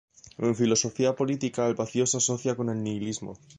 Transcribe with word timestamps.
En 0.45 0.55
filosofía 0.55 1.15
política, 1.15 1.67
el 1.67 1.75
vacío 1.75 2.07
se 2.07 2.17
asocia 2.17 2.55
con 2.55 2.69
el 2.71 2.81
nihilismo. 2.83 3.37